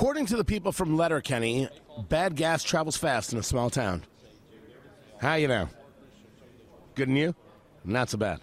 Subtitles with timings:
[0.00, 1.68] According to the people from Letterkenny,
[2.08, 4.02] bad gas travels fast in a small town.
[5.20, 5.68] How you know?
[6.94, 7.34] Good and you?
[7.84, 8.40] Not so bad.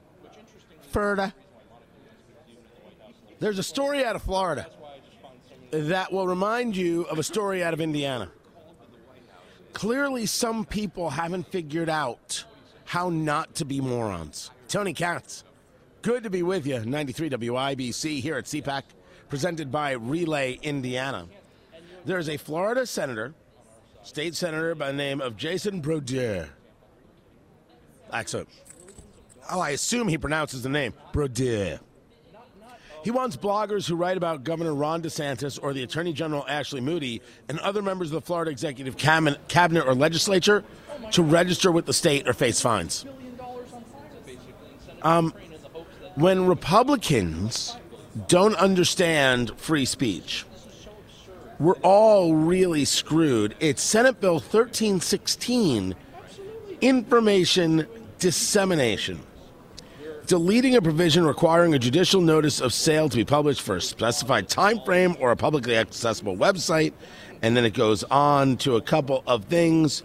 [0.93, 1.33] Ferda.
[3.39, 4.67] There's a story out of Florida
[5.71, 8.29] that will remind you of a story out of Indiana.
[9.73, 12.45] Clearly, some people haven't figured out
[12.85, 14.51] how not to be morons.
[14.67, 15.43] Tony Katz,
[16.03, 16.85] good to be with you.
[16.85, 18.83] 93 WIBC here at CPAC,
[19.27, 21.27] presented by Relay Indiana.
[22.07, 23.33] There's a Florida senator,
[24.01, 26.47] state senator by the name of Jason Brodeur.
[28.13, 28.47] Excellent.
[29.51, 31.81] Oh, I assume he pronounces the name Brodeur.
[33.03, 37.21] He wants bloggers who write about Governor Ron DeSantis or the Attorney General Ashley Moody
[37.49, 40.63] and other members of the Florida Executive Cabinet or Legislature
[41.11, 43.05] to register with the state or face fines.
[45.01, 45.33] Um,
[46.15, 47.75] when Republicans
[48.29, 50.45] don't understand free speech,
[51.59, 53.55] we're all really screwed.
[53.59, 55.95] It's Senate Bill 1316,
[56.81, 57.87] information
[58.19, 59.19] dissemination
[60.27, 64.49] deleting a provision requiring a judicial notice of sale to be published for a specified
[64.49, 66.91] time frame or a publicly accessible website
[67.41, 70.03] and then it goes on to a couple of things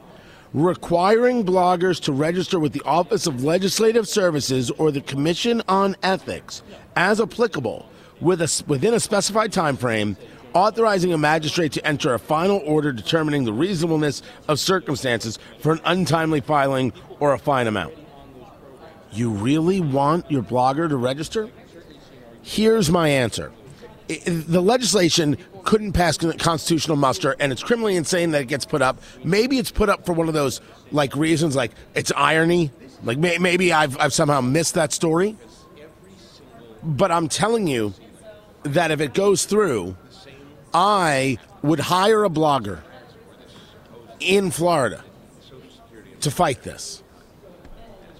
[0.54, 6.62] requiring bloggers to register with the Office of Legislative Services or the Commission on Ethics
[6.94, 7.88] as applicable
[8.20, 10.16] with a, within a specified time frame
[10.54, 15.80] authorizing a magistrate to enter a final order determining the reasonableness of circumstances for an
[15.84, 17.94] untimely filing or a fine amount
[19.12, 21.48] you really want your blogger to register?
[22.42, 23.52] Here's my answer.
[24.08, 29.00] The legislation couldn't pass constitutional muster, and it's criminally insane that it gets put up.
[29.22, 30.60] Maybe it's put up for one of those
[30.90, 32.70] like reasons, like it's irony.
[33.04, 35.36] Like maybe I've, I've somehow missed that story.
[36.82, 37.94] But I'm telling you
[38.64, 39.96] that if it goes through,
[40.74, 42.80] I would hire a blogger
[44.20, 45.02] in Florida
[46.20, 47.02] to fight this.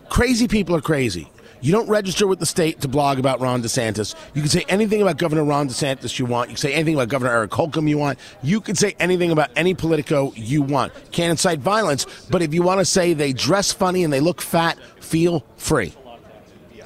[0.08, 1.28] Crazy people are crazy.
[1.62, 4.16] You don't register with the state to blog about Ron DeSantis.
[4.34, 6.50] You can say anything about Governor Ron DeSantis you want.
[6.50, 8.18] You can say anything about Governor Eric Holcomb you want.
[8.42, 10.92] You can say anything about any Politico you want.
[11.12, 14.42] Can't incite violence, but if you want to say they dress funny and they look
[14.42, 15.94] fat, feel free.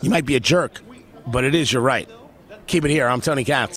[0.03, 0.83] You might be a jerk,
[1.27, 2.09] but it is your right.
[2.67, 3.09] Keep it here.
[3.09, 3.77] I'm Tony Katz.